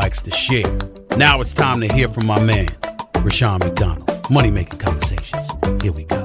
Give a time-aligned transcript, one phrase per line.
[0.00, 0.78] likes to share.
[1.18, 2.68] Now it's time to hear from my man,
[3.16, 4.08] Rushion McDonald.
[4.30, 5.50] Money Making Conversations.
[5.82, 6.24] Here we go.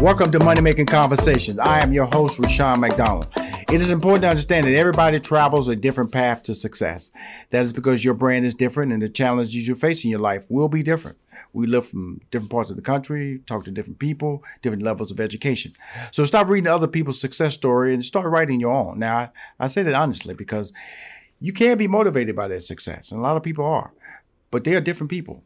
[0.00, 1.58] Welcome to Money Making Conversations.
[1.58, 3.26] I am your host, Rushion McDonald.
[3.36, 7.10] It is important to understand that everybody travels a different path to success.
[7.50, 10.46] That is because your brand is different and the challenges you face in your life
[10.48, 11.18] will be different.
[11.52, 15.20] We live from different parts of the country, talk to different people, different levels of
[15.20, 15.72] education.
[16.10, 18.98] So stop reading other people's success story and start writing your own.
[18.98, 19.28] Now, I,
[19.60, 20.72] I say that honestly because
[21.40, 23.92] you can be motivated by that success, and a lot of people are,
[24.50, 25.42] but they are different people.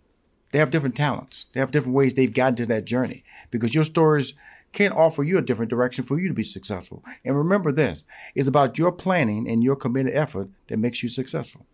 [0.53, 1.47] They have different talents.
[1.53, 4.35] They have different ways they've gotten to that journey because your stories
[4.73, 7.05] can't offer you a different direction for you to be successful.
[7.25, 8.05] And remember this
[8.35, 11.67] it's about your planning and your committed effort that makes you successful.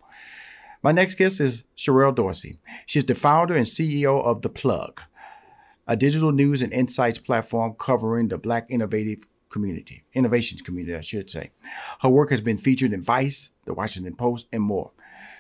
[0.83, 2.59] My next guest is Sherrell Dorsey.
[2.87, 5.01] She's the founder and CEO of The Plug,
[5.87, 11.31] a digital news and insights platform covering the Black innovative community, innovations community, I should
[11.31, 11.53] say.
[12.01, 14.91] Her work has been featured in Vice, The Washington Post, and more.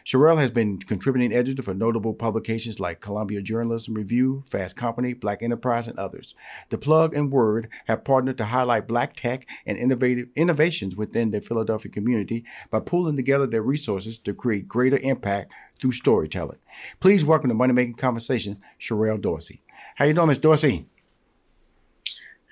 [0.06, 5.42] Sherrell has been contributing editor for notable publications like Columbia Journalism Review, Fast Company, Black
[5.42, 6.34] Enterprise, and others.
[6.68, 11.40] The Plug and WURD have partnered to highlight Black tech and innovative innovations within the
[11.40, 15.50] Philadelphia community by pooling together their resources to create greater impact
[15.80, 16.58] through storytelling.
[17.00, 19.62] Please welcome to Money Making Conversations, Sherrell Dorsey.
[19.96, 20.38] How you doing, Ms.
[20.38, 20.86] Dorsey?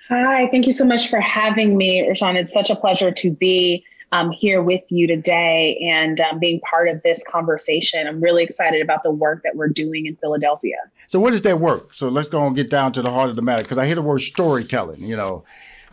[0.09, 2.35] Hi, thank you so much for having me, Rushion.
[2.35, 6.89] It's such a pleasure to be um, here with you today and um, being part
[6.89, 8.05] of this conversation.
[8.05, 10.75] I'm really excited about the work that we're doing in Philadelphia.
[11.07, 11.93] So, what is that work?
[11.93, 13.95] So, let's go and get down to the heart of the matter because I hear
[13.95, 15.43] the word storytelling, you know.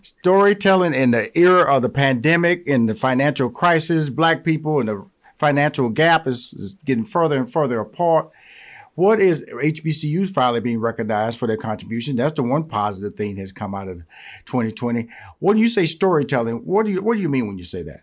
[0.03, 5.07] Storytelling in the era of the pandemic, in the financial crisis, black people and the
[5.39, 8.31] financial gap is, is getting further and further apart.
[9.01, 12.17] What is HBCUs finally being recognized for their contribution?
[12.17, 14.03] That's the one positive thing has come out of
[14.45, 15.09] 2020.
[15.39, 18.03] When you say storytelling, what do you what do you mean when you say that?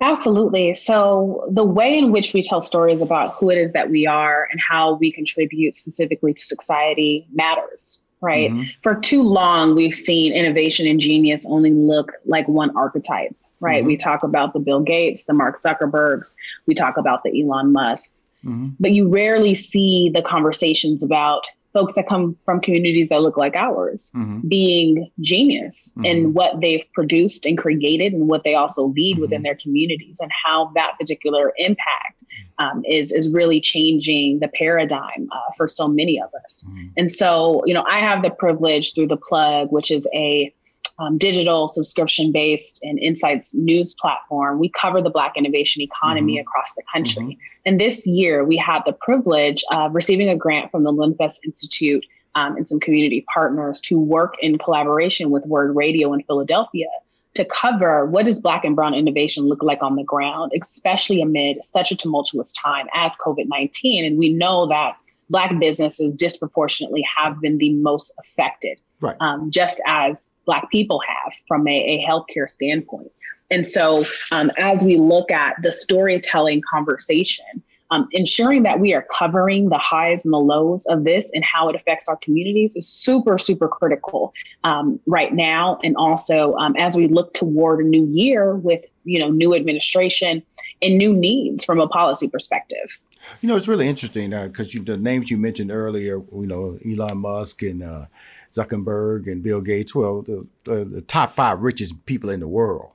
[0.00, 0.74] Absolutely.
[0.74, 4.46] So, the way in which we tell stories about who it is that we are
[4.52, 8.52] and how we contribute specifically to society matters, right?
[8.52, 8.70] Mm-hmm.
[8.84, 13.80] For too long, we've seen innovation and genius only look like one archetype, right?
[13.80, 13.86] Mm-hmm.
[13.86, 16.34] We talk about the Bill Gates, the Mark Zuckerbergs,
[16.66, 18.30] we talk about the Elon Musks.
[18.44, 18.68] Mm-hmm.
[18.80, 23.54] But you rarely see the conversations about folks that come from communities that look like
[23.54, 24.46] ours mm-hmm.
[24.48, 26.04] being genius mm-hmm.
[26.04, 29.22] in what they've produced and created and what they also lead mm-hmm.
[29.22, 32.16] within their communities and how that particular impact
[32.58, 36.64] um, is is really changing the paradigm uh, for so many of us.
[36.66, 36.86] Mm-hmm.
[36.96, 40.52] And so, you know, I have the privilege through the plug, which is a
[41.00, 46.42] um, digital subscription based and insights news platform, we cover the Black innovation economy mm-hmm.
[46.42, 47.22] across the country.
[47.24, 47.40] Mm-hmm.
[47.66, 52.04] And this year, we had the privilege of receiving a grant from the Lenfest Institute
[52.34, 56.86] um, and some community partners to work in collaboration with WURD Radio in Philadelphia
[57.34, 61.64] to cover what does Black and Brown innovation look like on the ground, especially amid
[61.64, 64.04] such a tumultuous time as COVID 19.
[64.04, 64.96] And we know that
[65.28, 69.16] Black businesses disproportionately have been the most affected, right.
[69.20, 73.10] um, just as Black people have from a, a healthcare standpoint.
[73.50, 77.44] And so, um, as we look at the storytelling conversation,
[77.90, 81.68] um, ensuring that we are covering the highs and the lows of this and how
[81.68, 84.32] it affects our communities is super, super critical
[84.62, 85.80] um, right now.
[85.82, 90.42] And also, um, as we look toward a new year with you know new administration
[90.82, 92.98] and new needs from a policy perspective.
[93.42, 97.18] You know, it's really interesting because uh, the names you mentioned earlier, you know, Elon
[97.18, 98.06] Musk and uh,
[98.52, 102.92] Zuckerberg and Bill Gates, well, the, the, the, top five richest people in the world.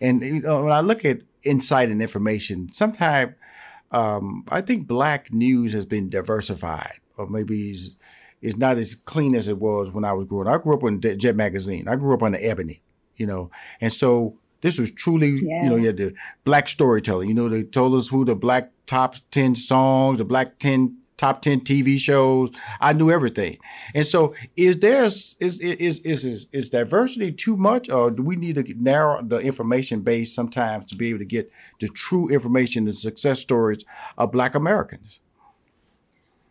[0.00, 3.34] And you know, when I look at insight and information, sometimes
[3.90, 7.96] um, I think black news has been diversified, or maybe it's,
[8.42, 10.60] is not as clean as it was when I was growing up.
[10.60, 11.88] I grew up on Jet Magazine.
[11.88, 12.82] I grew up on the Ebony,
[13.16, 13.50] you know,
[13.80, 15.64] and so this was truly, yeah.
[15.64, 16.14] you know, you had the
[16.44, 17.28] black storytelling.
[17.28, 21.42] You know, they told us who the black top 10 songs, the black 10 top
[21.42, 22.50] 10 TV shows.
[22.80, 23.58] I knew everything.
[23.94, 28.36] And so is there is is is is is diversity too much or do we
[28.36, 32.84] need to narrow the information base sometimes to be able to get the true information
[32.84, 33.84] the success stories
[34.18, 35.20] of black Americans?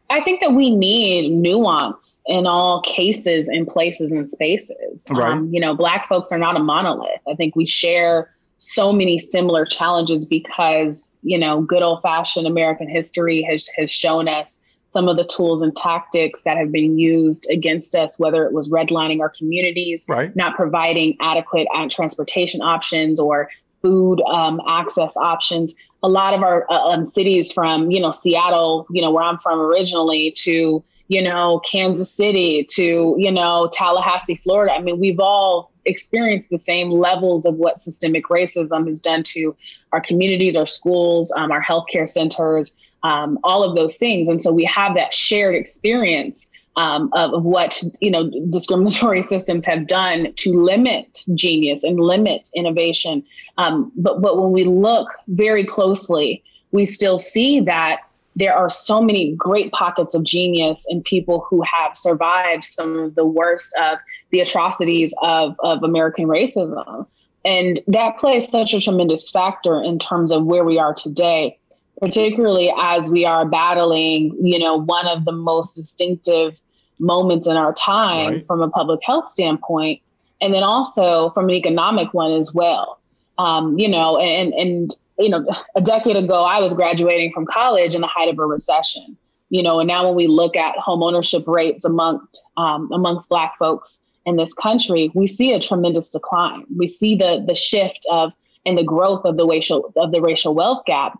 [0.09, 5.03] I think that we need nuance in all cases and places and spaces.
[5.09, 5.31] Right.
[5.31, 7.21] Um, you know, black folks are not a monolith.
[7.27, 12.89] I think we share so many similar challenges because you know good old fashioned American
[12.89, 14.59] history has has shown us
[14.95, 18.69] some of the tools and tactics that have been used against us, whether it was
[18.69, 20.33] redlining our communities, right.
[20.37, 23.49] not providing adequate uh, transportation options or
[23.81, 25.75] food um, access options.
[26.01, 29.37] A lot of our uh, um, cities, from you know Seattle, you know where I'm
[29.39, 34.73] from originally, to you know Kansas City, to you know Tallahassee, Florida.
[34.73, 39.55] I mean, we've all experienced the same levels of what systemic racism has done to
[39.91, 44.27] our communities, our schools, um, our healthcare centers, um, all of those things.
[44.27, 49.65] And so we have that shared experience um, of, of, what you know discriminatory systems
[49.65, 53.23] have done to limit genius and limit innovation.
[53.57, 58.01] Um, but but when we look very closely, we still see that
[58.35, 63.15] there are so many great pockets of genius in people who have survived some of
[63.15, 63.97] the worst of
[64.35, 67.07] the atrocities of, of American racism.
[67.45, 71.57] And that plays such a tremendous factor in terms of where we are today,
[72.01, 76.59] particularly as we are battling, you know, one of the most distinctive
[76.99, 78.47] moments in our time right.
[78.47, 80.01] from a public health standpoint,
[80.41, 82.99] and then also from an economic one as well.
[83.37, 85.45] Um, you know, and and you know,
[85.75, 89.15] a decade ago, I was graduating from college in the height of a recession.
[89.49, 93.57] You know, and now when we look at home ownership rates amongst um, amongst Black
[93.59, 96.65] folks in this country, we see a tremendous decline.
[96.75, 98.31] We see the the shift of
[98.65, 101.19] and the growth of the racial of the racial wealth gap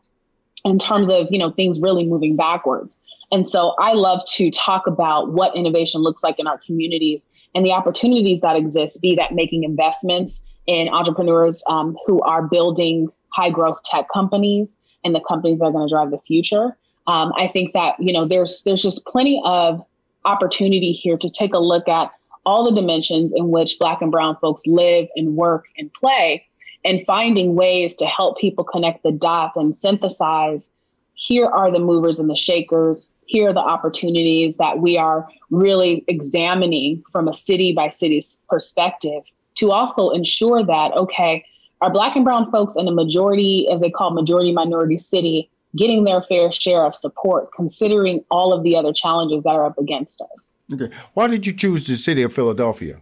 [0.63, 2.99] in terms of you know things really moving backwards.
[3.31, 7.65] And so I love to talk about what innovation looks like in our communities and
[7.65, 13.49] the opportunities that exist, be that making investments in entrepreneurs um, who are building high
[13.49, 14.67] growth tech companies
[15.03, 16.77] and the companies that are going to drive the future.
[17.07, 19.85] Um, I think that you know there's there's just plenty of
[20.25, 22.11] opportunity here to take a look at
[22.45, 26.45] all the dimensions in which Black and Brown folks live and work and play,
[26.83, 30.71] and finding ways to help people connect the dots and synthesize.
[31.15, 33.11] Here are the movers and the shakers.
[33.25, 39.23] Here are the opportunities that we are really examining from a city by city perspective
[39.55, 41.43] to also ensure that okay
[41.81, 46.03] are black and brown folks in a majority, as they call majority minority city, getting
[46.03, 50.21] their fair share of support, considering all of the other challenges that are up against
[50.33, 50.57] us.
[50.73, 50.89] Okay.
[51.13, 53.01] Why did you choose the city of Philadelphia?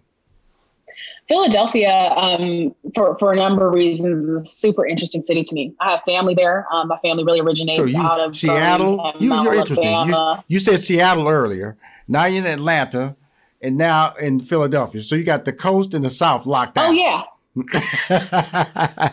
[1.30, 5.74] Philadelphia, um, for, for a number of reasons, is a super interesting city to me.
[5.80, 6.68] I have family there.
[6.72, 9.14] Um, my family really originates so you, out of Seattle.
[9.20, 10.08] You, are interesting.
[10.08, 11.78] You, you, said Seattle earlier.
[12.10, 13.16] Now you're in Atlanta,
[13.62, 15.02] and now in Philadelphia.
[15.02, 16.90] So you got the coast and the south locked down.
[16.90, 17.24] Oh yeah,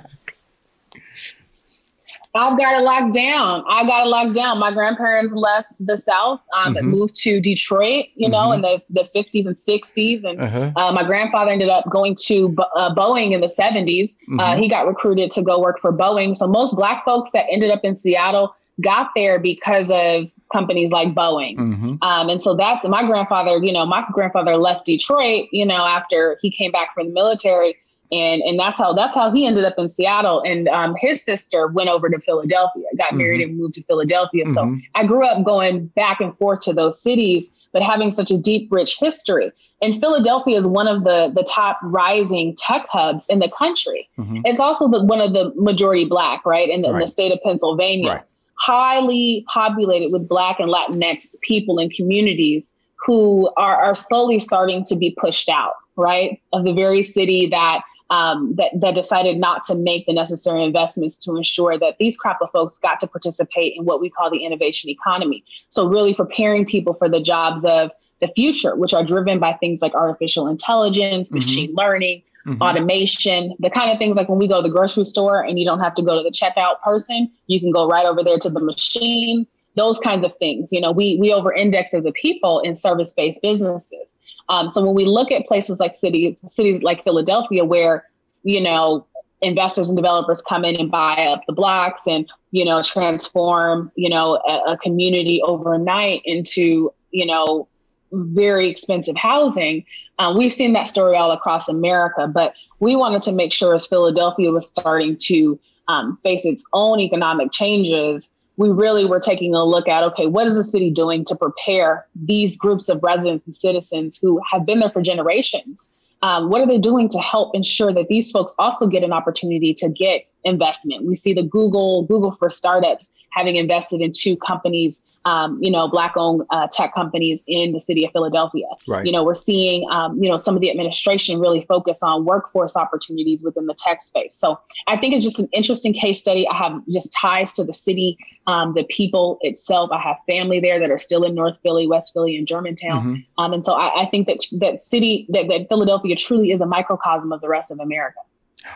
[2.34, 3.64] I've got it locked down.
[3.68, 4.58] I got it locked down.
[4.58, 6.86] My grandparents left the South, um, mm-hmm.
[6.86, 8.64] moved to Detroit, you know, mm-hmm.
[8.64, 10.24] in the, the 50s and 60s.
[10.24, 10.72] And uh-huh.
[10.76, 13.60] uh, my grandfather ended up going to uh, Boeing in the 70s.
[13.60, 14.40] Uh, mm-hmm.
[14.40, 16.36] Uh, he got recruited to go work for Boeing.
[16.36, 21.08] So most Black folks that ended up in Seattle got there because of companies like
[21.08, 21.56] Boeing.
[21.56, 22.02] Mm-hmm.
[22.02, 26.38] Um, and so that's my grandfather, you know, my grandfather left Detroit, you know, after
[26.40, 27.76] he came back from the military
[28.12, 30.42] and and that's how that's how he ended up in Seattle.
[30.42, 33.18] And um, his sister went over to Philadelphia, got mm-hmm.
[33.18, 34.44] married and moved to Philadelphia.
[34.44, 34.54] Mm-hmm.
[34.54, 38.38] So I grew up going back and forth to those cities, but having such a
[38.38, 39.52] deep, rich history.
[39.82, 44.08] And Philadelphia is one of the the top rising tech hubs in the country.
[44.18, 44.40] Mm-hmm.
[44.44, 47.00] It's also the, one of the majority black, right, in the, right.
[47.02, 48.08] the state of Pennsylvania.
[48.10, 48.22] Right.
[48.60, 52.74] highly populated with Black and Latinx people and communities
[53.06, 56.40] who are, are slowly starting to be pushed out, right?
[56.52, 61.16] Of the very city that um, that, that decided not to make the necessary investments
[61.18, 64.44] to ensure that these crop of folks got to participate in what we call the
[64.44, 65.44] innovation economy.
[65.68, 67.90] So, really preparing people for the jobs of
[68.20, 71.36] the future, which are driven by things like artificial intelligence, mm-hmm.
[71.36, 72.60] machine learning, mm-hmm.
[72.60, 75.64] automation, the kind of things like when we go to the grocery store and you
[75.64, 78.50] don't have to go to the checkout person, you can go right over there to
[78.50, 79.46] the machine.
[79.76, 80.72] Those kinds of things.
[80.72, 84.14] You know, we we over index as a people in service based businesses.
[84.48, 88.04] Um, so when we look at places like cities, cities like Philadelphia, where
[88.42, 89.06] you know
[89.42, 94.08] investors and developers come in and buy up the blocks and you know transform you
[94.08, 97.68] know a, a community overnight into you know
[98.12, 99.84] very expensive housing.
[100.18, 103.86] Uh, we've seen that story all across America, but we wanted to make sure as
[103.86, 105.58] Philadelphia was starting to
[105.88, 110.46] um, face its own economic changes, we really were taking a look at okay, what
[110.46, 114.80] is the city doing to prepare these groups of residents and citizens who have been
[114.80, 115.90] there for generations?
[116.20, 119.72] Um, what are they doing to help ensure that these folks also get an opportunity
[119.78, 121.06] to get investment?
[121.06, 125.86] We see the Google Google for startups having invested in two companies um, you know,
[125.88, 128.66] black-owned uh, tech companies in the city of Philadelphia.
[128.88, 129.04] Right.
[129.04, 132.76] You know, we're seeing, um, you know, some of the administration really focus on workforce
[132.76, 134.34] opportunities within the tech space.
[134.34, 136.48] So I think it's just an interesting case study.
[136.48, 138.16] I have just ties to the city,
[138.46, 139.90] um, the people itself.
[139.92, 143.02] I have family there that are still in North Philly, West Philly, and Germantown.
[143.02, 143.42] Mm-hmm.
[143.42, 146.66] Um, and so I, I, think that that city, that, that Philadelphia truly is a
[146.66, 148.20] microcosm of the rest of America.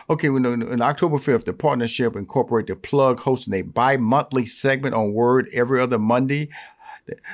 [0.09, 4.95] Okay, well, on October 5th, the partnership incorporated the Plug hosting a bi monthly segment
[4.95, 6.49] on WURD every other Monday.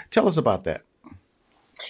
[0.10, 0.84] Tell us about that.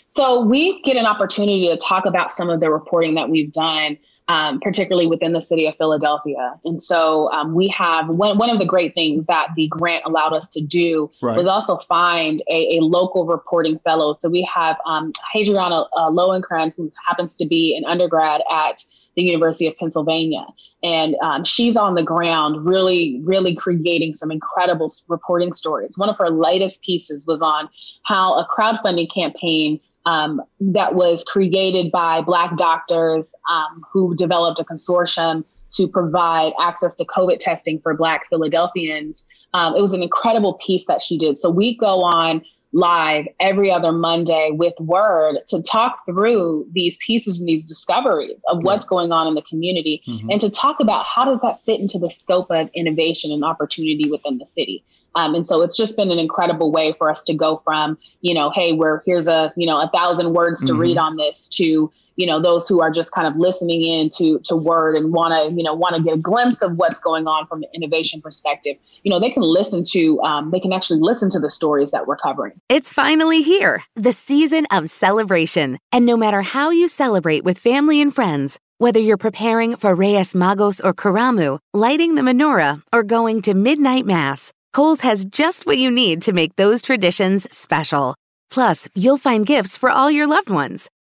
[0.10, 3.98] So, we get an opportunity to talk about some of the reporting that we've done,
[4.28, 6.54] um, particularly within the city of Philadelphia.
[6.64, 10.34] And so, um, we have one, one of the great things that the grant allowed
[10.34, 11.38] us to do right.
[11.38, 14.14] was also find a, a, local reporting fellow.
[14.14, 18.84] So, we have um, Hadriana uh, who happens to be an undergrad at
[19.16, 20.46] the University of Pennsylvania.
[20.84, 25.98] And um, she's on the ground, really, really creating some incredible reporting stories.
[25.98, 27.70] One of her latest pieces was on
[28.04, 34.64] how a crowdfunding campaign um, that was created by Black doctors um, who developed a
[34.64, 39.26] consortium to provide access to COVID testing for Black Philadelphians.
[39.54, 41.40] Um, it was an incredible piece that she did.
[41.40, 47.40] So we go on live every other Monday with WURD to talk through these pieces
[47.40, 50.30] and these discoveries of what's going on in the community mm-hmm.
[50.30, 54.10] and to talk about how does that fit into the scope of innovation and opportunity
[54.10, 54.84] within the city.
[55.16, 58.34] Um, and so it's just been an incredible way for us to go from, you
[58.34, 60.82] know, hey, we're here's a, you know, a thousand words to mm-hmm.
[60.82, 64.40] read on this to, you know those who are just kind of listening in to
[64.40, 67.28] to WURD and want to you know want to get a glimpse of what's going
[67.28, 71.00] on from an innovation perspective you know they can listen to um, they can actually
[71.00, 76.06] listen to the stories that we're covering it's finally here the season of celebration and
[76.06, 80.84] no matter how you celebrate with family and friends whether you're preparing for Reyes Magos
[80.84, 85.92] or Karamu, lighting the menorah, or going to midnight mass, Kohl's has just what you
[85.92, 88.16] need to make those traditions special.
[88.50, 90.90] Plus, you'll find gifts for all your loved ones.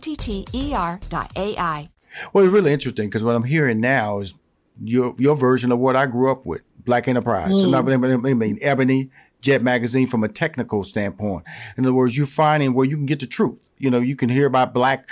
[0.00, 1.90] T T E R dot AI.
[2.32, 4.34] Well, it's really interesting because what I'm hearing now is
[4.82, 7.50] your your version of what I grew up with, Black Enterprise.
[7.50, 8.28] Mm.
[8.28, 11.44] I mean, Ebony, Jet Magazine from a technical standpoint.
[11.76, 13.58] In other words, you're finding where you can get the truth.
[13.78, 15.08] You know, you can hear about black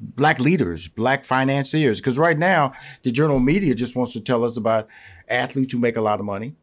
[0.00, 2.00] black leaders, black financiers.
[2.00, 4.88] Because right now, the journal media just wants to tell us about
[5.28, 6.54] athletes who make a lot of money,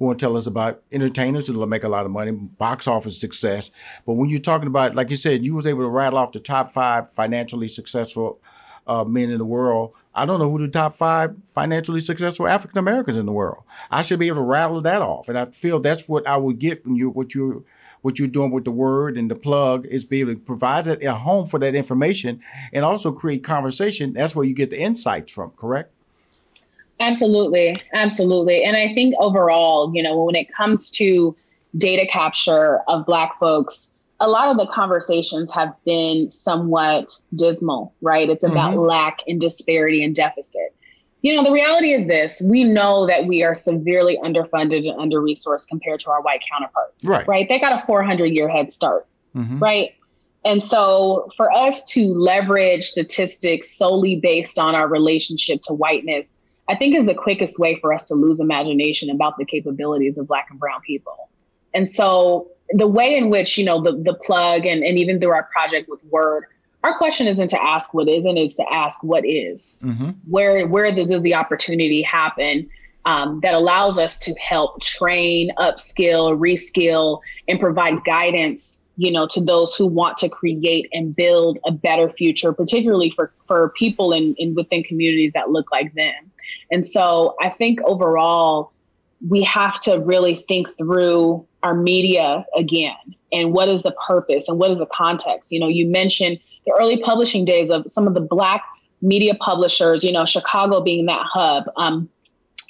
[0.00, 3.20] who want to tell us about entertainers who make a lot of money, box office
[3.20, 3.70] success.
[4.06, 6.40] But when you're talking about, like you said, you was able to rattle off the
[6.40, 8.40] top five financially successful
[8.86, 9.92] uh, men in the world.
[10.14, 13.62] I don't know who the top five financially successful African Americans in the world.
[13.90, 16.58] I should be able to rattle that off, and I feel that's what I would
[16.58, 17.10] get from you.
[17.10, 17.66] What you
[18.00, 21.14] what you're doing with the WURD and the plug is be able to provide a
[21.14, 22.40] home for that information
[22.72, 24.14] and also create conversation.
[24.14, 25.50] That's where you get the insights from.
[25.50, 25.92] Correct?
[27.00, 28.62] Absolutely, absolutely.
[28.62, 31.34] And I think overall, you know, when it comes to
[31.76, 38.28] data capture of Black folks a lot of the conversations have been somewhat dismal, right?
[38.28, 38.86] It's about mm-hmm.
[38.86, 40.74] lack and disparity and deficit.
[41.22, 45.20] You know, the reality is this we know that we are severely underfunded and under
[45.20, 47.26] resourced compared to our white counterparts, right?
[47.26, 47.48] right?
[47.48, 49.58] They got a 400 year head start, mm-hmm.
[49.58, 49.94] right?
[50.44, 56.39] And so for us to leverage statistics solely based on our relationship to whiteness,
[56.70, 60.28] I think is the quickest way for us to lose imagination about the capabilities of
[60.28, 61.28] Black and Brown people.
[61.74, 65.32] And so the way in which, you know, the, the plug and, and even through
[65.32, 66.44] our project with WURD,
[66.84, 69.78] our question isn't to ask what isn't, it's to ask what is.
[69.82, 70.10] Mm-hmm.
[70.28, 72.70] Where where does the opportunity happen
[73.04, 79.40] um, that allows us to help train, upskill, reskill, and provide guidance, you know, to
[79.40, 84.34] those who want to create and build a better future, particularly for for people in,
[84.36, 86.30] in within communities that look like them.
[86.70, 88.72] And so I think overall,
[89.26, 92.96] we have to really think through our media again
[93.32, 96.72] and what is the purpose and what is the context you know you mentioned the
[96.72, 98.64] early publishing days of some of the black
[99.02, 102.08] media publishers you know chicago being that hub um,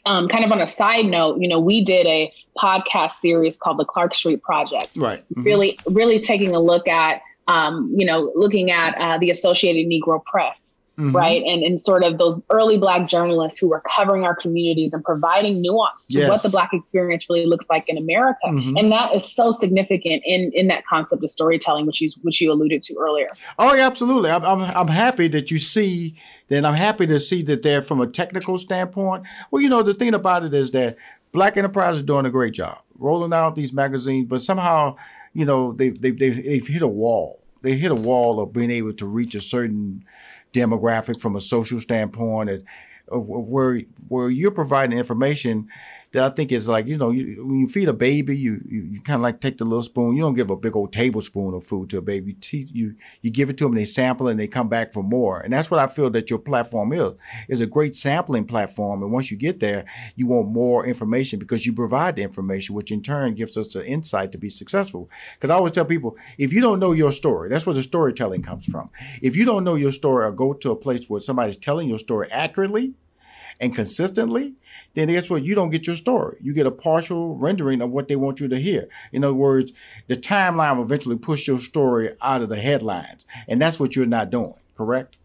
[0.06, 3.78] um, kind of on a side note you know we did a podcast series called
[3.78, 4.90] the clark street project.
[4.96, 5.20] Right.
[5.30, 5.42] Mm-hmm.
[5.42, 10.24] really really taking a look at um, you know looking at uh, the associated negro
[10.24, 10.69] press
[11.00, 11.16] Mm-hmm.
[11.16, 11.42] right?
[11.42, 15.62] And and sort of those early black journalists who were covering our communities and providing
[15.62, 18.46] nuance to what the black experience really looks like in America.
[18.46, 18.76] Mm-hmm.
[18.76, 22.52] And that is so significant in in that concept of storytelling, which you which you
[22.52, 23.28] alluded to earlier.
[23.58, 24.30] Oh, yeah, absolutely.
[24.30, 26.16] I'm, I'm I'm happy that you see.
[26.48, 29.24] Then I'm happy to see that they're from a technical standpoint.
[29.50, 30.96] Well, you know, the thing about it is that
[31.32, 34.96] Black Enterprise is doing a great job rolling out these magazines, but somehow,
[35.32, 37.40] you know, they they they've hit a wall.
[37.62, 40.04] They hit a wall of being able to reach a certain
[40.52, 42.50] demographic from a social standpoint,
[43.12, 45.68] uh, where where you're providing information
[46.12, 48.82] that I think is like you know you, when you feed a baby, you you,
[48.82, 50.16] you kind of like take the little spoon.
[50.16, 52.36] You don't give a big old tablespoon of food to a baby.
[52.50, 55.40] You you give it to them, they sample, and they come back for more.
[55.40, 57.12] And that's what I feel that your platform is
[57.48, 59.02] is a great sampling platform.
[59.02, 59.84] And once you get there,
[60.16, 63.86] you want more information because you provide the information, which in turn gives us the
[63.86, 65.08] insight to be successful.
[65.34, 68.42] Because I always tell people, if you don't know your story, that's where the storytelling
[68.42, 68.90] comes from.
[69.22, 71.98] If you don't know your story, or go to a place where somebody's telling your
[71.98, 72.94] story accurately
[73.60, 74.54] and consistently,
[74.94, 75.44] then guess what?
[75.44, 76.36] You don't get your story.
[76.40, 78.88] You get a partial rendering of what they want you to hear.
[79.12, 79.72] In other words,
[80.08, 83.24] the timeline will eventually push your story out of the headlines.
[83.46, 85.16] And that's what you're not doing, correct?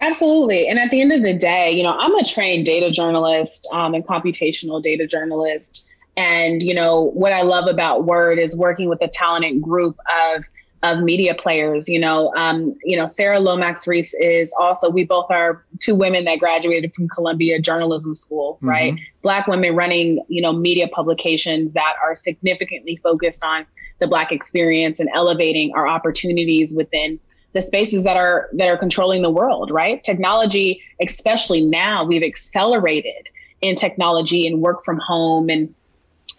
[0.00, 0.68] Absolutely.
[0.68, 3.94] And at the end of the day, you know, I'm a trained data journalist um,
[3.94, 5.88] and computational data journalist.
[6.16, 9.98] And, you know, what I love about WURD is working with a talented group
[10.34, 10.44] of
[10.82, 11.88] of media players.
[11.88, 14.90] You know, um, you know, Sarah Lomax Reese is also.
[14.90, 18.68] We both are two women that graduated from Columbia Journalism School, mm-hmm.
[18.68, 18.94] right?
[19.22, 23.66] Black women running, you know, media publications that are significantly focused on
[23.98, 27.18] the Black experience and elevating our opportunities within
[27.52, 30.04] the spaces that are that are controlling the world, right?
[30.04, 33.28] Technology, especially now, we've accelerated
[33.62, 35.74] in technology and work from home and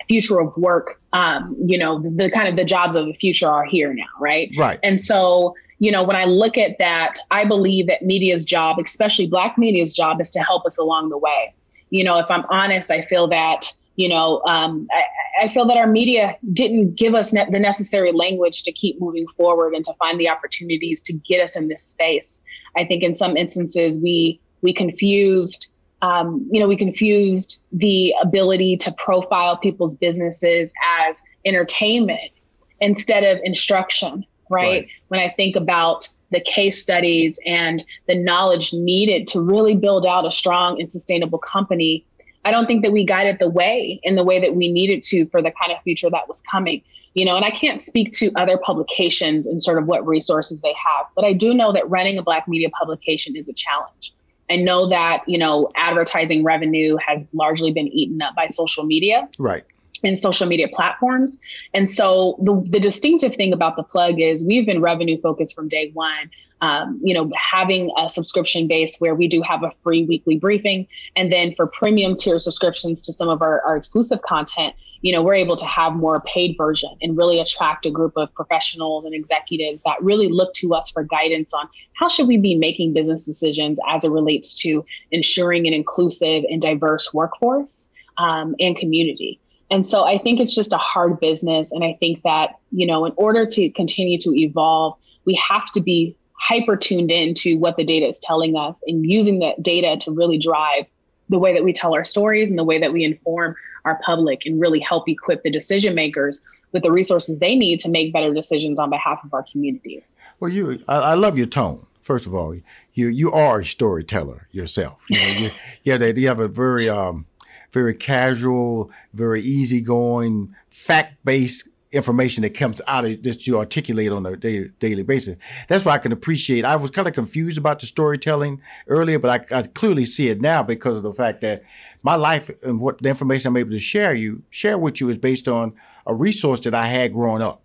[0.08, 3.50] future of work um, you know the, the kind of the jobs of the future
[3.50, 4.50] are here now right?
[4.58, 4.80] Right.
[4.84, 9.28] And so you know when i look at that i believe that media's job especially
[9.28, 11.54] black media's job is to help us along the way.
[11.90, 15.78] You know if i'm honest i feel that you know um, I, I, feel that
[15.78, 19.94] our media didn't give us ne- the necessary language to keep moving forward and to
[19.96, 22.42] find the opportunities to get us in this space.
[22.76, 28.78] I think in some instances we we confused um, you know, we confused the ability
[28.78, 32.32] to profile people's businesses as entertainment
[32.80, 34.68] instead of instruction, right?
[34.68, 34.88] right?
[35.08, 40.26] When I think about the case studies and the knowledge needed to really build out
[40.26, 42.06] a strong and sustainable company,
[42.46, 45.26] I don't think that we guided the way in the way that we needed to
[45.28, 46.82] for the kind of future that was coming.
[47.14, 50.74] You know, and I can't speak to other publications and sort of what resources they
[50.74, 54.14] have, but I do know that running a Black media publication is a challenge.
[54.50, 59.28] I know that, you know, advertising revenue has largely been eaten up by social media.
[59.38, 59.66] Right
[60.04, 61.40] and social media platforms.
[61.74, 65.68] And so the, the distinctive thing about the plug is we've been revenue focused from
[65.68, 66.30] day one.
[66.60, 70.88] Um, you know, having a subscription base where we do have a free weekly briefing.
[71.16, 75.22] And then for premium tier subscriptions to some of our, our exclusive content, you know,
[75.22, 79.14] we're able to have more paid version and really attract a group of professionals and
[79.14, 83.26] executives that really look to us for guidance on how should we be making business
[83.26, 89.40] decisions as it relates to ensuring an inclusive and diverse workforce um, and community.
[89.70, 91.72] And so I think it's just a hard business.
[91.72, 95.82] And I think that, you know, in order to continue to evolve, we have to
[95.82, 100.12] be hyper tuned into what the data is telling us and using that data to
[100.12, 100.86] really drive
[101.30, 104.44] the way that we tell our stories and the way that we inform our public
[104.46, 108.34] and really help equip the decision makers with the resources they need to make better
[108.34, 110.18] decisions on behalf of our communities.
[110.40, 111.86] Well, you, I, I love your tone.
[112.02, 112.56] First of all,
[112.94, 115.04] you you are a storyteller yourself.
[115.10, 115.52] You know, you,
[115.84, 117.26] you, have, you have a very um,
[117.72, 124.26] very casual, very easygoing, fact based information that comes out of that you articulate on
[124.26, 125.38] a daily, basis.
[125.68, 126.66] That's why I can appreciate.
[126.66, 130.42] I was kind of confused about the storytelling earlier, but I, I, clearly see it
[130.42, 131.64] now because of the fact that
[132.04, 135.18] my life and what the information I'm able to share you share with you is
[135.18, 135.74] based on
[136.06, 137.64] a resource that I had growing up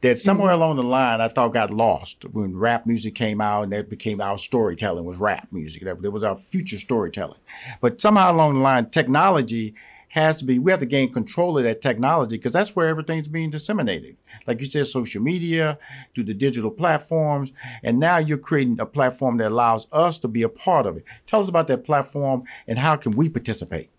[0.00, 0.62] that somewhere mm-hmm.
[0.62, 4.20] along the line I thought got lost when rap music came out and that became
[4.20, 5.84] our storytelling was rap music.
[5.84, 7.40] That, that was our future storytelling.
[7.80, 9.74] But somehow along the line, technology
[10.16, 13.28] has to be, we have to gain control of that technology because that's where everything's
[13.28, 14.16] being disseminated.
[14.46, 15.78] Like you said, social media,
[16.14, 17.52] through the digital platforms.
[17.82, 21.04] And now you're creating a platform that allows us to be a part of it.
[21.26, 23.90] Tell us about that platform and how can we participate?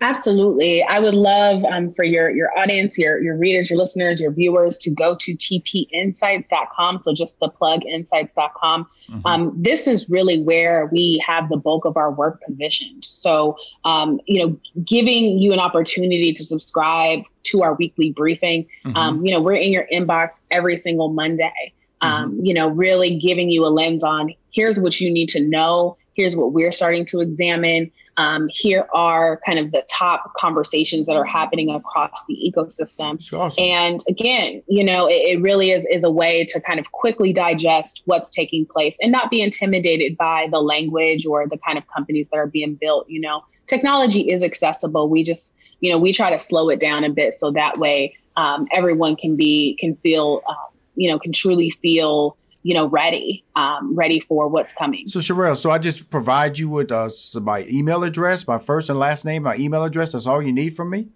[0.00, 0.82] Absolutely.
[0.82, 4.76] I would love um, for your, your audience, your, your readers, your listeners, your viewers
[4.78, 7.00] to go to tpinsights.com.
[7.00, 8.86] So just the plug insights.com.
[9.08, 9.26] Mm-hmm.
[9.26, 13.04] Um, this is really where we have the bulk of our work positioned.
[13.06, 18.66] So, um, you know, giving you an opportunity to subscribe to our weekly briefing.
[18.84, 18.96] Mm-hmm.
[18.96, 21.72] Um, you know, we're in your inbox every single Monday.
[22.02, 22.44] Um, mm-hmm.
[22.44, 25.96] You know, really giving you a lens on here's what you need to know.
[26.14, 27.92] Here's what we're starting to examine.
[28.18, 33.20] Um, here are kind of the top conversations that are happening across the ecosystem.
[33.32, 33.62] Awesome.
[33.62, 37.32] And again, you know, it, it, really is, is a way to kind of quickly
[37.32, 41.84] digest what's taking place and not be intimidated by the language or the kind of
[41.94, 43.08] companies that are being built.
[43.08, 45.10] You know, technology is accessible.
[45.10, 48.16] We just, you know, we try to slow it down a bit so that way
[48.36, 50.54] um, everyone can be, can feel, uh,
[50.94, 55.06] you know, can truly feel you know, ready, um, ready for what's coming.
[55.06, 57.08] So Sherrell, so I just provide you with uh,
[57.40, 60.10] my email address, my first and last name, my email address.
[60.10, 61.06] That's all you need from me.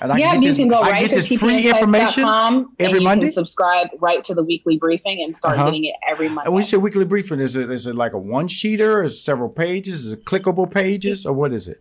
[0.00, 3.26] And I yeah, you this, can go right to tpinsights.com every Monday.
[3.26, 5.66] Can subscribe right to the weekly briefing and start uh-huh.
[5.66, 6.46] getting it every Monday.
[6.46, 9.04] And when you say weekly briefing, is it is it like a one sheeter?
[9.04, 10.04] Is several pages?
[10.04, 11.80] Is it clickable pages, or what is it?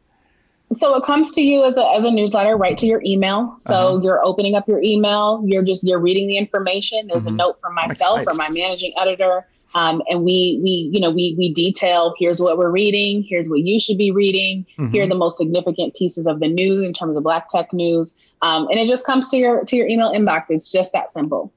[0.74, 3.56] So it comes to you as a, as a newsletter right to your email.
[3.60, 4.00] So uh-huh.
[4.04, 7.08] you're opening up your email, you're just you're reading the information.
[7.08, 7.36] There's mm-hmm.
[7.36, 9.48] a note from myself or my managing editor.
[9.76, 13.60] Um, and we we you know we we detail here's what we're reading here's what
[13.60, 14.92] you should be reading mm-hmm.
[14.92, 18.18] here are the most significant pieces of the news in terms of black tech news
[18.42, 21.52] um, and it just comes to your to your email inbox it's just that simple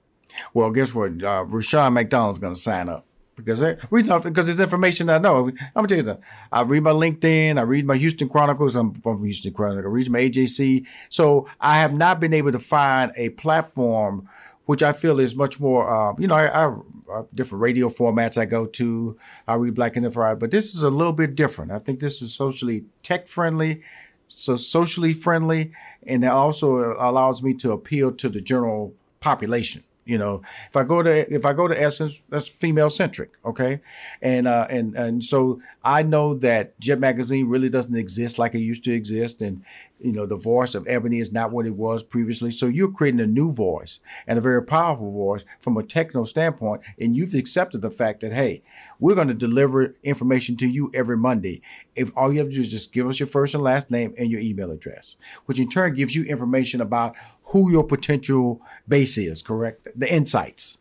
[0.54, 3.06] well guess what uh, Rushion McDonald's going to sign up
[3.44, 3.60] because
[4.06, 5.48] talk because it's information I know.
[5.48, 6.20] I'm gonna tell you that
[6.52, 8.76] I read my LinkedIn, I read my Houston Chronicles.
[8.76, 9.90] I'm from Houston Chronicle.
[9.90, 10.86] I read my AJC.
[11.08, 14.28] So I have not been able to find a platform
[14.70, 15.90] which I feel is much more.
[15.90, 16.68] Uh, you know, I, I,
[17.12, 19.18] I, different radio formats I go to.
[19.48, 21.72] I read Black and Friday, but this is a little bit different.
[21.72, 23.82] I think this is socially tech friendly,
[24.28, 25.72] so socially friendly,
[26.06, 29.82] and it also allows me to appeal to the general population.
[30.10, 33.80] You know, if I go to if I go to Essence, that's female centric, okay,
[34.20, 38.58] and uh, and and so I know that Jet Magazine really doesn't exist like it
[38.58, 39.62] used to exist, and
[40.00, 42.50] you know the voice of Ebony is not what it was previously.
[42.50, 46.82] So you're creating a new voice and a very powerful voice from a techno standpoint,
[46.98, 48.62] and you've accepted the fact that hey,
[48.98, 51.62] we're going to deliver information to you every Monday.
[51.94, 54.14] If all you have to do is just give us your first and last name
[54.18, 59.18] and your email address, which in turn gives you information about who your potential base
[59.18, 59.88] is, correct?
[59.96, 60.78] The insights.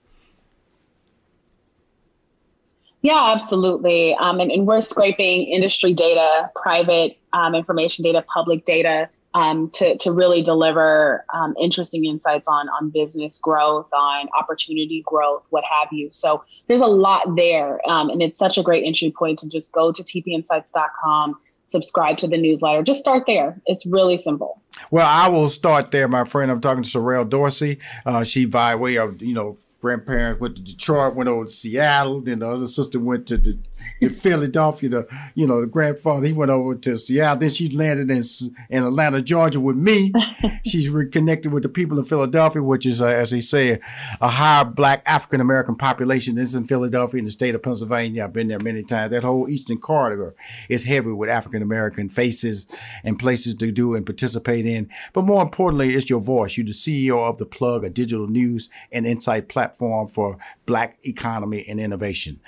[3.01, 4.13] Yeah, absolutely.
[4.15, 9.97] Um, and, and, we're scraping industry data, private um, information data, public data um, to,
[9.99, 15.87] to really deliver um, interesting insights on, on business growth, on opportunity growth, what have
[15.93, 16.09] you.
[16.11, 17.79] So there's a lot there.
[17.89, 21.37] Um, and it's such a great entry point to just go to tpinsights.com
[21.69, 22.81] subscribe to the newsletter.
[22.83, 23.61] Just start there.
[23.65, 24.61] It's really simple.
[24.91, 26.51] Well, I will start there, my friend.
[26.51, 27.79] I'm talking to Sherrell Dorsey.
[28.05, 32.21] Uh, she, by way of, you know, grandparents went to Detroit, went over to Seattle.
[32.21, 33.57] Then the other sister went to the
[34.01, 34.89] in Philadelphia.
[34.89, 37.39] The you know the grandfather he went over to Seattle.
[37.39, 38.23] Then she landed in
[38.69, 40.13] in Atlanta, Georgia, with me.
[40.65, 43.79] She's reconnected with the people in Philadelphia, which is uh, as they say
[44.21, 46.35] a high black African American population.
[46.35, 48.23] This is in Philadelphia in the state of Pennsylvania.
[48.23, 49.11] I've been there many times.
[49.11, 50.35] That whole eastern corridor
[50.67, 52.67] is heavy with African American faces
[53.03, 54.89] and places to do and participate in.
[55.13, 56.57] But more importantly, it's your voice.
[56.57, 61.65] You're the CEO of the Plug, a digital news and insight platform for black economy
[61.67, 62.39] and innovation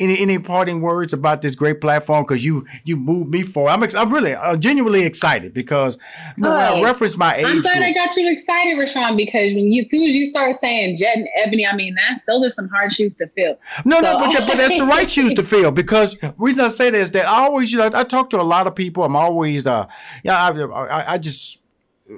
[0.00, 2.24] any any parting words about this great platform?
[2.24, 3.70] Because you you moved me forward.
[3.70, 5.98] I'm ex- I'm really uh, genuinely excited because
[6.36, 7.44] you know, I reference my age.
[7.44, 7.82] I'm glad.
[7.82, 11.16] I got you excited, Rushion, because when you, as soon as you start saying Jet
[11.16, 13.58] and Ebony, I mean that's those are some hard shoes to fill.
[13.84, 16.90] No, so, no, but, but that's the right shoes to fill because reason I say
[16.90, 19.04] that is that I always you know I talk to a lot of people.
[19.04, 19.86] I'm always uh
[20.22, 21.60] yeah I, I, I just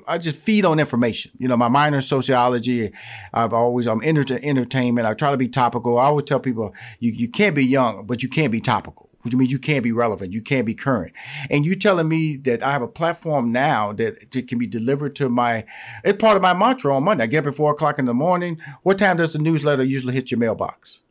[0.06, 1.32] I just feed on information.
[1.38, 2.92] You know, my minor in sociology.
[3.32, 5.06] I've always I'm into entertainment.
[5.06, 5.98] I try to be topical.
[5.98, 9.08] I always tell people you you can't be young, but you can't be topical.
[9.22, 11.12] Which means you can't be relevant, you can't be current.
[11.50, 15.14] And you telling me that I have a platform now that, that can be delivered
[15.16, 15.66] to my
[16.02, 17.24] it's part of my mantra on Monday.
[17.24, 18.58] I get up at four o'clock in the morning.
[18.82, 21.02] What time does the newsletter usually hit your mailbox?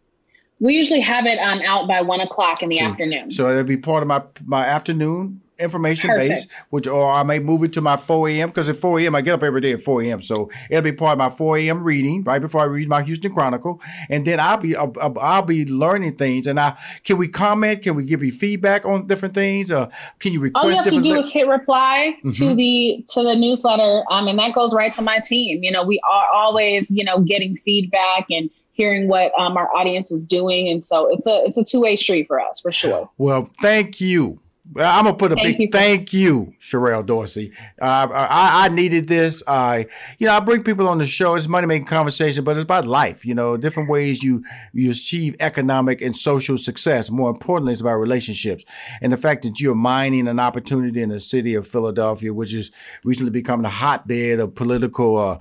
[0.60, 3.32] We usually have it um, out by one o'clock in the so, afternoon.
[3.32, 6.30] So it'll be part of my my afternoon information Perfect.
[6.30, 8.50] based, which or I may move it to my 4 a.m.
[8.50, 9.16] because at 4 a.m.
[9.16, 10.22] I get up every day at 4 a.m.
[10.22, 11.84] So it'll be part of my 4 a.m.
[11.84, 15.66] reading right before I read my Houston Chronicle, and then I'll be I'll, I'll be
[15.66, 16.48] learning things.
[16.48, 17.84] And I can we comment?
[17.84, 19.72] Can we give you feedback on different things?
[19.72, 20.64] Uh, can you request?
[20.64, 22.30] All you have to do is hit reply mm-hmm.
[22.30, 25.64] to the to the newsletter, um, and that goes right to my team.
[25.64, 30.12] You know, we are always you know getting feedback and hearing what um, our audience
[30.12, 33.10] is doing, and so it's a it's a two way street for us for sure.
[33.18, 34.40] Well, thank you
[34.76, 35.70] I'm gonna put a thank big you.
[35.72, 37.52] thank you, Sherrell Dorsey.
[37.82, 39.42] Uh, I, I needed this.
[39.48, 39.88] I,
[40.20, 41.34] you know, I bring people on the show.
[41.34, 43.26] It's money making conversation, but it's about life.
[43.26, 47.10] You know, different ways you you achieve economic and social success.
[47.10, 48.64] More importantly, it's about relationships
[49.02, 52.70] and the fact that you're mining an opportunity in the city of Philadelphia, which is
[53.04, 55.38] recently becoming a hotbed of political uh,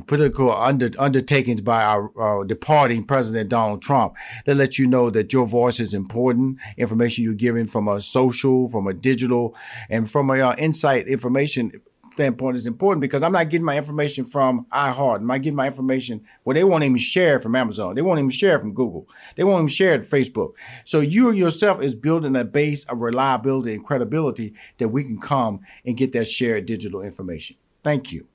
[0.00, 4.14] political under, undertakings by our uh, departing President Donald Trump
[4.46, 6.58] that lets you know that your voice is important.
[6.76, 9.54] Information you're giving from a social, from a digital,
[9.88, 11.72] and from a uh, insight information
[12.14, 15.16] standpoint is important because I'm not getting my information from iHeart.
[15.16, 17.94] I'm not getting my information well, they won't even share it from Amazon.
[17.94, 19.08] They won't even share it from Google.
[19.36, 20.52] They won't even share it Facebook.
[20.84, 25.60] So you yourself is building a base of reliability and credibility that we can come
[25.84, 27.56] and get that shared digital information.
[27.82, 28.28] Thank you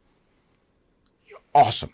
[1.53, 1.91] awesome.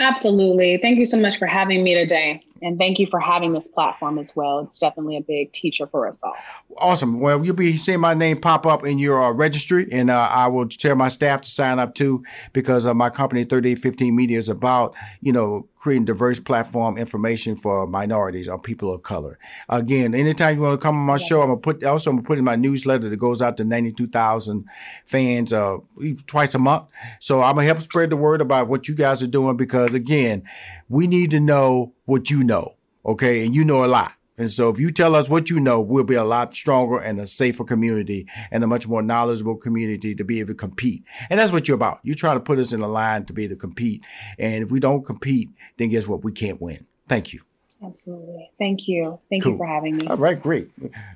[0.00, 0.78] Absolutely.
[0.78, 2.42] Thank you so much for having me today.
[2.62, 4.60] And thank you for having this platform as well.
[4.60, 6.34] It's definitely a big teacher for us all.
[6.76, 7.20] Awesome.
[7.20, 10.46] Well, you'll be seeing my name pop up in your uh, registry, and uh, I
[10.48, 14.48] will tell my staff to sign up too, because uh, my company, 3815 Media, is
[14.48, 19.38] about, you know, creating diverse platform information for minorities or people of color.
[19.68, 22.26] Again, anytime you want to come on my show, I'm gonna put also I'm gonna
[22.26, 24.66] put in my newsletter that goes out to 92,000
[25.06, 25.78] fans uh,
[26.26, 26.84] twice a month.
[27.18, 30.42] So I'm gonna help spread the word about what you guys are doing because again,
[30.90, 33.46] we need to know what you know, okay?
[33.46, 34.12] And you know a lot.
[34.40, 37.20] And so if you tell us what you know, we'll be a lot stronger and
[37.20, 41.04] a safer community and a much more knowledgeable community to be able to compete.
[41.28, 42.00] And that's what you're about.
[42.04, 44.02] You try to put us in a line to be able to compete.
[44.38, 46.24] And if we don't compete, then guess what?
[46.24, 46.86] We can't win.
[47.06, 47.42] Thank you.
[47.84, 48.50] Absolutely.
[48.58, 49.20] Thank you.
[49.28, 49.52] Thank cool.
[49.52, 50.06] you for having me.
[50.06, 50.70] All right, great.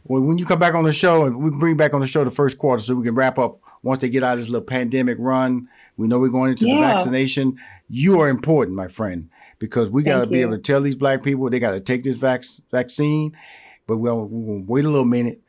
[0.04, 2.24] Well, when you come back on the show, and we bring back on the show
[2.24, 4.66] the first quarter so we can wrap up once they get out of this little
[4.66, 5.66] pandemic run.
[5.96, 6.74] We know we're going into yeah.
[6.74, 7.58] the vaccination.
[7.88, 11.22] You are important, my friend because we got to be able to tell these black
[11.22, 13.36] people they got to take this vac- vaccine.
[13.86, 15.42] But we'll, we'll wait a little minute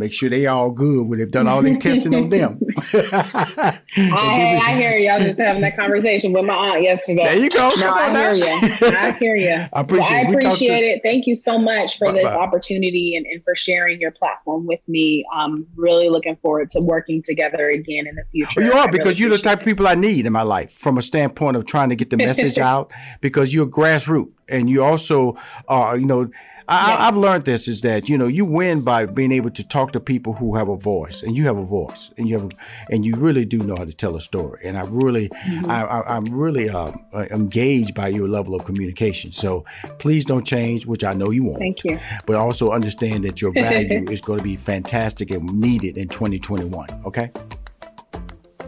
[0.00, 2.58] make sure they all good when they've done all their testing on them.
[3.98, 5.10] Oh, I, I hear you.
[5.10, 7.24] I was just having that conversation with my aunt yesterday.
[7.24, 7.70] There you go.
[7.80, 8.44] No, I hear you.
[8.46, 9.66] I hear you.
[9.72, 11.00] I appreciate, well, I appreciate it.
[11.02, 14.80] Thank you so much for bye, this opportunity and, and for sharing your platform with
[14.86, 15.24] me.
[15.32, 18.60] I'm really looking forward to working together again in the future.
[18.60, 19.62] Well, you are because really you're the type it.
[19.62, 22.16] of people I need in my life from a standpoint of trying to get the
[22.16, 25.36] message out because you're grassroots and you also
[25.68, 26.30] are, you know,
[26.70, 29.92] I, have learned this is that you know you win by being able to talk
[29.92, 32.92] to people who have a voice, and you have a voice, and you have, a,
[32.92, 34.60] and you really do know how to tell a story.
[34.64, 35.70] And I really, mm-hmm.
[35.70, 39.32] I, am really uh, engaged by your level of communication.
[39.32, 39.64] So
[39.98, 41.58] please don't change, which I know you won't.
[41.58, 41.98] Thank you.
[42.26, 47.02] But also understand that your value is going to be fantastic and needed in 2021.
[47.04, 47.30] Okay.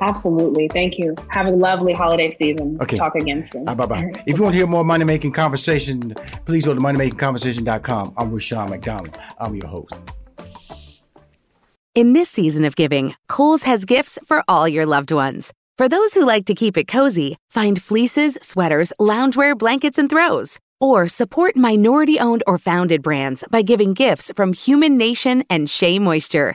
[0.02, 0.68] Absolutely.
[0.68, 1.14] Thank you.
[1.28, 2.78] Have a lovely holiday season.
[2.80, 2.96] Okay.
[2.96, 3.64] Talk again soon.
[3.64, 4.12] bye bye.
[4.26, 8.14] If you want to hear more money making conversation, please go to moneymakingconversation.com.
[8.16, 9.16] I'm Rushion McDonald.
[9.38, 9.96] I'm your host.
[11.94, 15.52] In this season of giving, Kohl's has gifts for all your loved ones.
[15.78, 20.58] For those who like to keep it cozy, find fleeces, sweaters, loungewear, blankets, and throws.
[20.80, 25.98] Or support minority owned or founded brands by giving gifts from Human Nation and Shea
[25.98, 26.54] Moisture.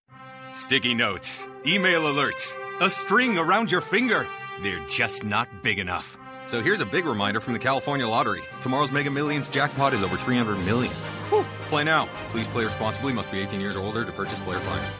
[0.53, 4.27] Sticky notes, email alerts, a string around your finger.
[4.61, 6.17] They're just not big enough.
[6.45, 8.41] So here's a big reminder from the California Lottery.
[8.59, 10.93] Tomorrow's Mega Millions jackpot is over 300 million.
[11.29, 11.45] Whew.
[11.69, 12.09] Play now.
[12.31, 13.13] Please play responsibly.
[13.13, 14.93] Must be 18 years or older to purchase player client.